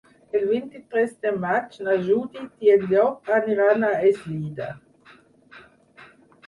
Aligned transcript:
El 0.37 0.45
vint-i-tres 0.51 1.11
de 1.25 1.33
maig 1.43 1.77
na 1.87 1.97
Judit 2.07 2.65
i 2.69 2.73
en 2.77 2.89
Llop 2.95 3.31
aniran 3.37 3.87
a 3.93 3.93
Eslida. 4.09 4.73